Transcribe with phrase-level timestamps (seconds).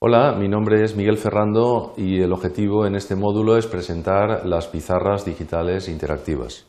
[0.00, 4.68] Hola, mi nombre es Miguel Ferrando y el objetivo en este módulo es presentar las
[4.68, 6.68] pizarras digitales interactivas.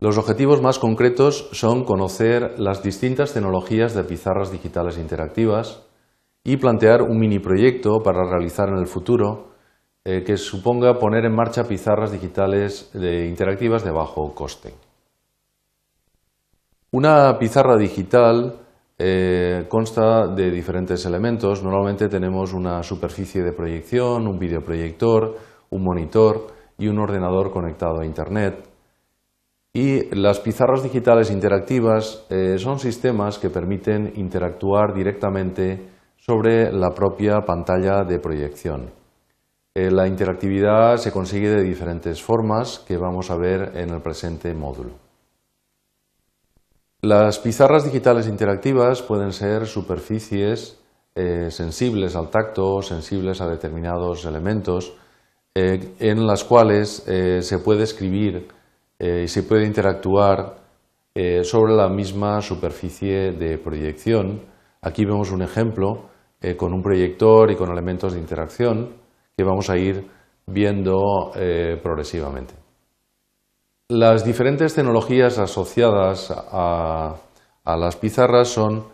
[0.00, 5.86] Los objetivos más concretos son conocer las distintas tecnologías de pizarras digitales interactivas
[6.42, 9.50] y plantear un mini proyecto para realizar en el futuro
[10.06, 14.72] eh, que suponga poner en marcha pizarras digitales interactivas de bajo coste.
[16.90, 18.61] Una pizarra digital
[19.04, 21.60] eh, consta de diferentes elementos.
[21.60, 25.36] Normalmente tenemos una superficie de proyección, un videoproyector,
[25.70, 26.46] un monitor
[26.78, 28.62] y un ordenador conectado a Internet.
[29.72, 37.40] Y las pizarras digitales interactivas eh, son sistemas que permiten interactuar directamente sobre la propia
[37.40, 38.92] pantalla de proyección.
[39.74, 44.54] Eh, la interactividad se consigue de diferentes formas que vamos a ver en el presente
[44.54, 45.11] módulo.
[47.04, 50.80] Las pizarras digitales interactivas pueden ser superficies
[51.16, 54.96] eh, sensibles al tacto, sensibles a determinados elementos,
[55.52, 58.46] eh, en las cuales eh, se puede escribir
[59.00, 60.58] y se puede interactuar
[61.42, 64.42] sobre la misma superficie de proyección.
[64.80, 66.08] Aquí vemos un ejemplo
[66.56, 68.92] con un proyector y con elementos de interacción
[69.36, 70.08] que vamos a ir
[70.46, 71.32] viendo
[71.82, 72.54] progresivamente.
[73.88, 77.16] Las diferentes tecnologías asociadas a,
[77.64, 78.86] las pizarras son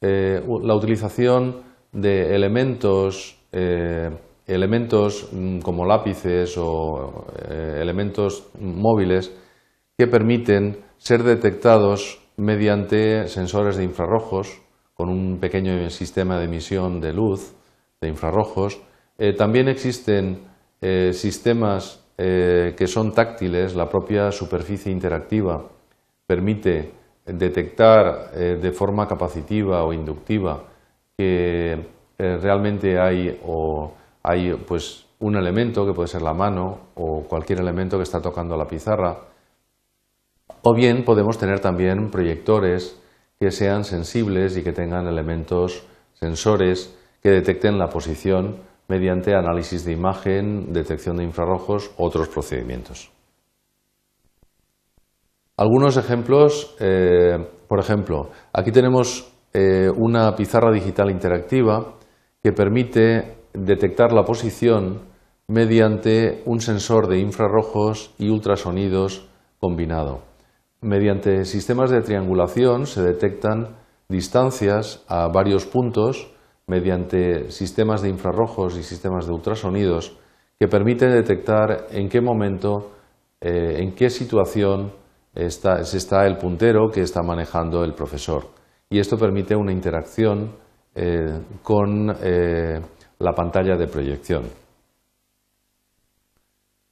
[0.00, 4.10] eh, la utilización de elementos, eh,
[4.46, 9.32] elementos mm, como lápices o eh, elementos móviles
[9.96, 14.60] que permiten ser detectados mediante sensores de infrarrojos
[14.92, 17.54] con un pequeño sistema de emisión de luz
[18.00, 18.80] de infrarrojos.
[19.38, 20.44] también existen
[21.12, 25.62] sistemas eh, que son táctiles, la propia superficie interactiva
[26.26, 26.92] permite
[27.26, 30.62] detectar eh, de forma capacitiva o inductiva
[31.16, 31.72] que
[32.18, 37.60] eh, realmente hay, o hay pues, un elemento que puede ser la mano o cualquier
[37.60, 39.18] elemento que está tocando la pizarra.
[40.62, 43.00] O bien podemos tener también proyectores
[43.40, 45.84] que sean sensibles y que tengan elementos
[46.14, 48.56] sensores que detecten la posición
[48.88, 53.10] mediante análisis de imagen, detección de infrarrojos, otros procedimientos.
[55.56, 61.94] Algunos ejemplos, eh, por ejemplo, aquí tenemos eh, una pizarra digital interactiva
[62.42, 65.02] que permite detectar la posición
[65.46, 69.28] mediante un sensor de infrarrojos y ultrasonidos
[69.60, 70.22] combinado.
[70.80, 73.76] Mediante sistemas de triangulación se detectan
[74.08, 76.33] distancias a varios puntos
[76.66, 80.16] mediante sistemas de infrarrojos y sistemas de ultrasonidos
[80.58, 82.92] que permiten detectar en qué momento,
[83.40, 84.92] eh, en qué situación
[85.34, 88.46] está, está, el puntero que está manejando el profesor.
[88.88, 90.52] Y esto permite una interacción
[90.94, 92.80] eh, con eh,
[93.18, 94.44] la pantalla de proyección.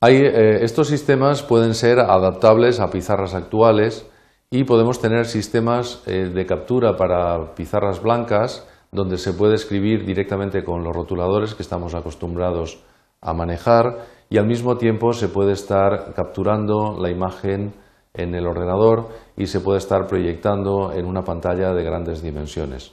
[0.00, 4.06] estos sistemas pueden ser adaptables a pizarras actuales
[4.50, 10.84] y podemos tener sistemas de captura para pizarras blancas donde se puede escribir directamente con
[10.84, 12.82] los rotuladores que estamos acostumbrados
[13.20, 17.74] a manejar y al mismo tiempo se puede estar capturando la imagen
[18.14, 22.92] en el ordenador y se puede estar proyectando en una pantalla de grandes dimensiones.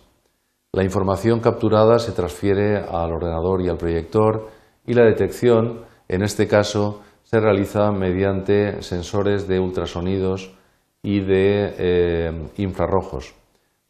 [0.74, 4.50] La información capturada se transfiere al ordenador y al proyector
[4.88, 10.52] y la detección, en este caso, se realiza mediante sensores de ultrasonidos
[11.04, 13.36] y de eh, infrarrojos.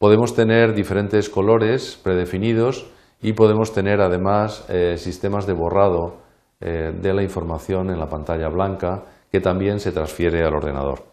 [0.02, 2.90] Podemos tener diferentes colores predefinidos
[3.20, 6.16] y podemos tener además eh, sistemas de borrado
[6.60, 11.04] eh, de la información en la pantalla blanca que también se transfiere al ordenador.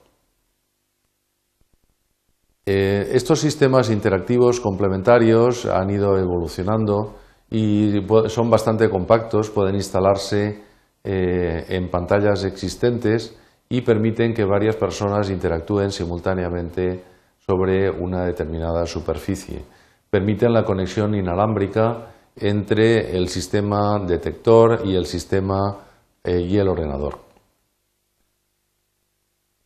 [2.66, 7.14] Eh, estos sistemas interactivos complementarios han ido evolucionando
[7.48, 7.94] y
[8.26, 10.64] son bastante compactos, pueden instalarse
[11.04, 13.38] en pantallas existentes
[13.70, 17.04] y permiten que varias personas interactúen simultáneamente
[17.50, 19.63] sobre una determinada superficie.
[20.07, 25.78] Permiten la conexión inalámbrica entre el sistema detector y el sistema
[26.24, 27.18] eh, y el ordenador.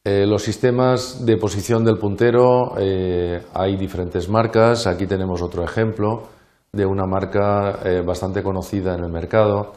[0.06, 4.88] Eh, los sistemas de posición del puntero eh, hay diferentes marcas.
[4.88, 6.30] Aquí tenemos otro ejemplo
[6.72, 9.74] de una marca bastante conocida en el mercado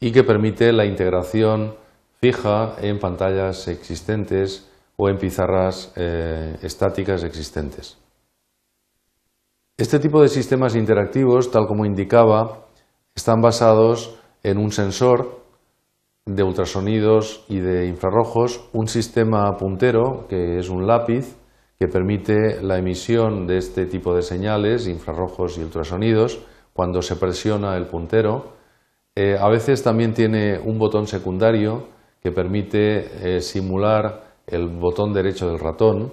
[0.00, 1.74] y que permite la integración
[2.22, 4.69] fija en pantallas existentes
[5.00, 7.96] o en pizarras eh, estáticas existentes.
[9.78, 12.66] Este tipo de sistemas interactivos, tal como indicaba,
[13.14, 15.40] están basados en un sensor
[16.26, 21.34] de ultrasonidos y de infrarrojos, un sistema puntero, que es un lápiz,
[21.78, 26.44] que permite la emisión de este tipo de señales, infrarrojos y ultrasonidos,
[26.74, 28.52] cuando se presiona el puntero.
[29.14, 31.88] Eh, a veces también tiene un botón secundario
[32.22, 36.12] que permite eh, simular el botón derecho del ratón.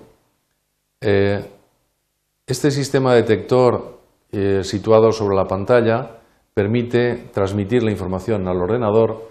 [0.99, 3.97] este sistema detector
[4.61, 6.17] situado sobre la pantalla
[6.53, 9.29] permite transmitir la información al ordenador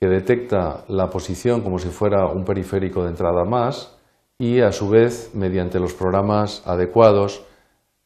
[0.00, 3.96] que detecta la posición como si fuera un periférico de entrada más
[4.38, 7.44] y a su vez mediante los programas adecuados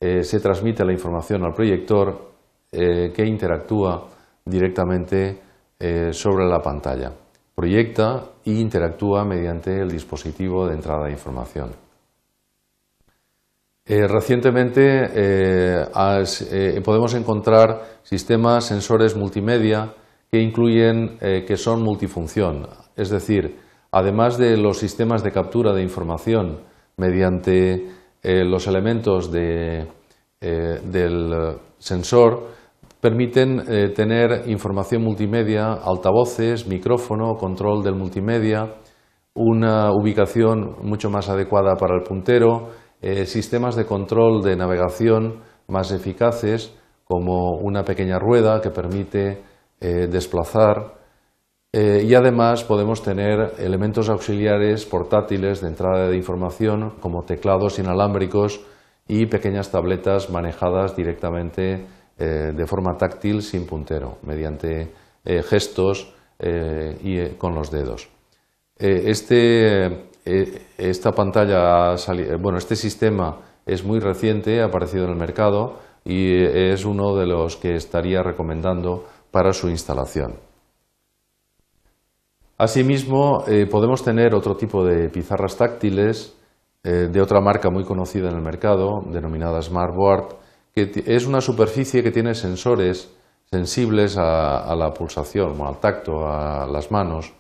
[0.01, 2.31] eh, se transmite la información al proyector
[2.71, 4.07] eh, que interactúa
[4.45, 5.41] directamente
[5.79, 7.13] eh, sobre la pantalla.
[7.55, 8.25] Proyecta
[8.57, 11.71] e interactúa mediante el dispositivo de entrada de información.
[13.87, 15.87] recientemente
[16.85, 19.95] podemos encontrar sistemas sensores multimedia
[20.31, 23.57] que incluyen que son multifunción, es decir,
[23.91, 26.61] además de los sistemas de captura de información
[26.97, 27.91] mediante
[28.23, 29.87] eh, los elementos eh,
[30.41, 32.58] del sensor
[33.01, 38.75] permiten eh, tener información multimedia, altavoces, micrófono, control del multimedia,
[39.35, 42.71] una ubicación mucho más adecuada para el puntero,
[43.25, 46.75] sistemas de control de navegación más eficaces,
[47.05, 49.41] como una pequeña rueda que permite
[49.79, 50.99] desplazar
[51.71, 58.65] eh, y además podemos tener elementos auxiliares portátiles de entrada de información como teclados inalámbricos
[59.07, 61.85] y pequeñas tabletas manejadas directamente
[62.19, 64.93] eh, de forma táctil sin puntero, mediante
[65.25, 68.09] eh, gestos y con los dedos.
[68.77, 70.05] Este,
[70.79, 71.97] esta pantalla,
[72.41, 77.27] bueno, este sistema es muy reciente, ha aparecido en el mercado y es uno de
[77.27, 80.37] los que estaría recomendando para su instalación.
[82.59, 86.37] Asimismo, eh, podemos tener otro tipo de pizarras táctiles
[86.83, 90.35] eh, de otra marca muy conocida en el mercado, denominada Smartboard,
[91.07, 93.15] es una superficie que tiene sensores
[93.51, 97.33] sensibles a, la pulsación, al tacto, a las manos,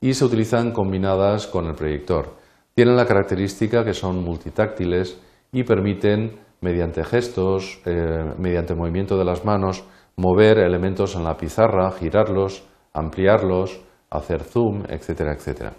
[0.00, 2.34] y se utilizan combinadas con el proyector.
[2.74, 5.20] Tienen la característica que son multitáctiles
[5.52, 9.84] y permiten, mediante gestos, eh, mediante movimiento de las manos,
[10.16, 13.80] mover elementos en la pizarra, girarlos, ampliarlos,
[14.10, 15.74] hacer zoom, etcétera, etcétera.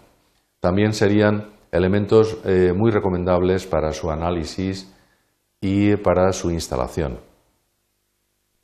[0.59, 4.93] También serían elementos eh, muy recomendables para su análisis
[5.61, 7.19] y para su instalación.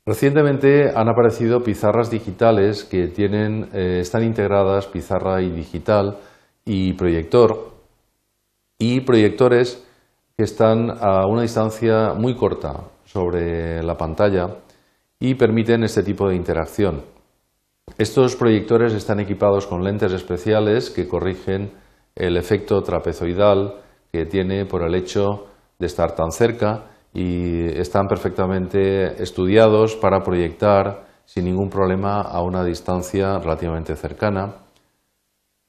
[0.06, 6.18] Recientemente han aparecido pizarras digitales que tienen, eh, están integradas pizarra y digital
[6.64, 7.72] y proyector
[8.78, 9.82] y proyectores
[10.36, 14.56] que están a una distancia muy corta sobre la pantalla
[15.18, 17.02] y permiten este tipo de interacción.
[17.96, 21.72] Estos proyectores están equipados con lentes especiales que corrigen
[22.14, 23.76] el efecto trapezoidal
[24.12, 25.46] que tiene por el hecho
[25.78, 32.64] de estar tan cerca y están perfectamente estudiados para proyectar sin ningún problema a una
[32.64, 34.56] distancia relativamente cercana.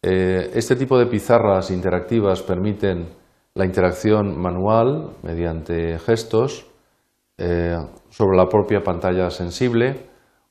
[0.02, 3.08] Eh, este tipo de pizarras interactivas permiten
[3.54, 6.68] la interacción manual mediante gestos
[7.38, 7.78] eh,
[8.10, 9.96] sobre la propia pantalla sensible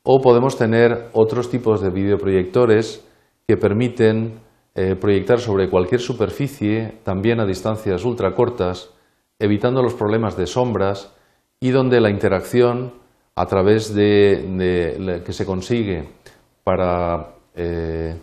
[0.02, 3.06] o podemos tener otros tipos de videoproyectores
[3.46, 4.40] que permiten
[4.74, 8.90] eh, proyectar sobre cualquier superficie, también a distancias ultracortas,
[9.38, 11.12] evitando los problemas de sombras
[11.60, 12.92] y donde la interacción
[13.36, 16.08] a través de, que se consigue
[16.62, 18.16] para eh,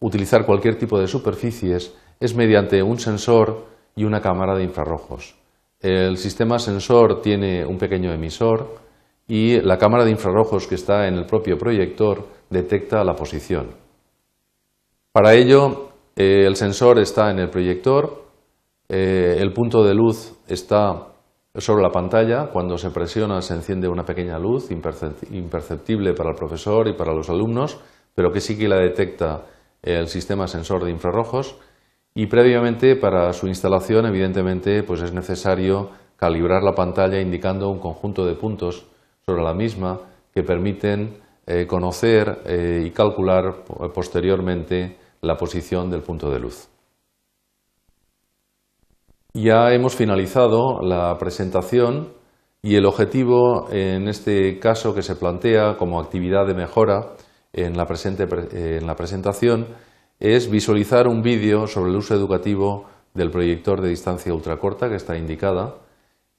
[0.00, 5.36] utilizar cualquier tipo de superficies es mediante un sensor y una cámara de infrarrojos.
[5.80, 8.76] El sistema sensor tiene un pequeño emisor
[9.26, 13.68] y la cámara de infrarrojos que está en el propio proyector detecta la posición.
[15.12, 18.27] Para ello, eh, el sensor está en el proyector,
[18.88, 21.08] eh, el punto de luz está
[21.54, 26.88] sobre la pantalla, cuando se presiona se enciende una pequeña luz imperceptible para el profesor
[26.88, 27.80] y para los alumnos,
[28.14, 29.44] pero que sí que la detecta
[29.82, 31.58] el sistema sensor de infrarrojos
[32.14, 38.24] y previamente para su instalación evidentemente pues es necesario calibrar la pantalla indicando un conjunto
[38.26, 38.86] de puntos
[39.24, 40.00] sobre la misma
[40.34, 43.64] que permiten eh, conocer eh, y calcular
[43.94, 46.77] posteriormente la posición del punto de luz.
[49.40, 52.08] Ya hemos finalizado la presentación
[52.60, 57.12] y el objetivo en este caso que se plantea como actividad de mejora
[57.52, 57.86] en la,
[58.52, 59.68] en la presentación
[60.18, 65.16] es visualizar un vídeo sobre el uso educativo del proyector de distancia ultracorta que está
[65.16, 65.76] indicada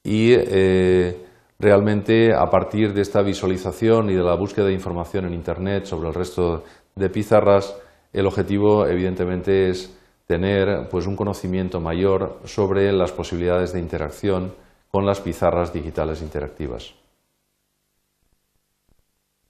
[0.03, 1.25] y eh,
[1.61, 6.07] Realmente, a partir de esta visualización y de la búsqueda de información en Internet sobre
[6.07, 6.63] el resto
[6.95, 7.75] de pizarras,
[8.13, 9.98] el objetivo, evidentemente, es
[10.29, 14.53] tener pues, un conocimiento mayor sobre las posibilidades de interacción
[14.91, 16.93] con las pizarras digitales interactivas.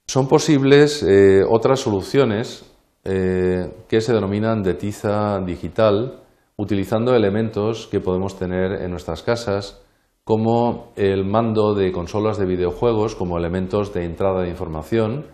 [0.08, 2.66] Son posibles eh, otras soluciones
[3.04, 6.24] eh, que se denominan de tiza digital,
[6.56, 9.86] utilizando elementos que podemos tener en nuestras casas,
[10.24, 15.26] como el mando de consolas de videojuegos, como elementos de entrada de información,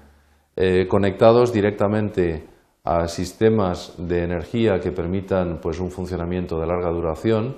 [0.55, 2.47] eh, conectados directamente
[2.85, 7.57] a sistemas de energía que permitan pues, un funcionamiento de larga duración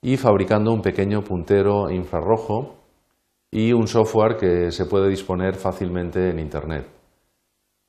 [0.00, 2.76] y fabricando un pequeño puntero infrarrojo
[3.50, 6.86] y un software que se puede disponer fácilmente en Internet.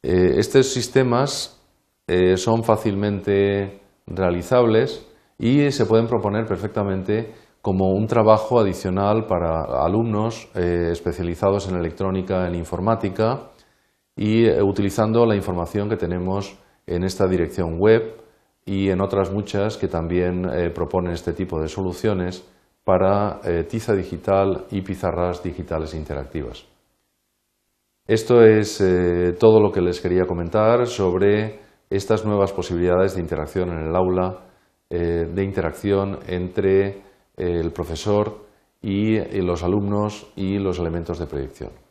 [0.02, 1.62] Eh, estos sistemas
[2.08, 5.06] eh, son fácilmente realizables
[5.38, 12.48] y se pueden proponer perfectamente como un trabajo adicional para alumnos eh, especializados en electrónica,
[12.48, 13.52] en informática
[14.16, 16.58] y utilizando la información que tenemos
[16.90, 18.16] en esta dirección web
[18.66, 20.44] y en otras muchas que también
[20.74, 22.46] proponen este tipo de soluciones
[22.90, 26.66] para eh, tiza digital y pizarras digitales interactivas.
[28.08, 33.70] Esto es eh, todo lo que les quería comentar sobre estas nuevas posibilidades de interacción
[33.70, 34.40] en el aula,
[34.90, 37.04] eh, de interacción entre
[37.38, 38.46] el profesor
[38.82, 41.89] y los alumnos y los elementos de proyección.